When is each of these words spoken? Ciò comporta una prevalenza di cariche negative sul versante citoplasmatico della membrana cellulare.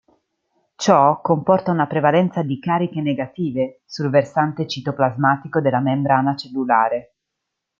Ciò 0.77 1.21
comporta 1.21 1.69
una 1.69 1.85
prevalenza 1.85 2.41
di 2.41 2.57
cariche 2.57 3.01
negative 3.01 3.83
sul 3.85 4.09
versante 4.09 4.65
citoplasmatico 4.67 5.61
della 5.61 5.79
membrana 5.79 6.35
cellulare. 6.35 7.13